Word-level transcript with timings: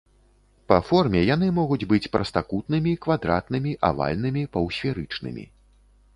Па 0.71 0.77
форме 0.87 1.19
яны 1.35 1.49
могуць 1.57 1.87
быць 1.91 2.11
прастакутнымі, 2.15 2.95
квадратнымі, 3.07 3.75
авальнымі, 3.93 4.43
паўсферычнымі. 4.59 5.49